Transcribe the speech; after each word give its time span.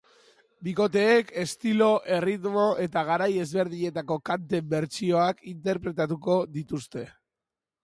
Bikoteek 0.67 1.27
estilo, 1.43 1.89
erritmo 2.15 2.63
eta 2.87 3.03
garai 3.11 3.29
ezberdinetako 3.43 4.19
kanten 4.31 4.73
bertsioak 4.75 5.47
interpretatuko 5.55 6.41
dituzte. 6.59 7.09